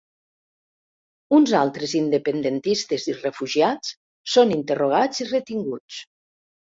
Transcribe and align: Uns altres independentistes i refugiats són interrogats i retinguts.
Uns 1.39 1.51
altres 1.59 1.93
independentistes 1.99 3.05
i 3.13 3.15
refugiats 3.19 3.95
són 4.37 4.55
interrogats 4.59 5.23
i 5.27 5.33
retinguts. 5.33 6.01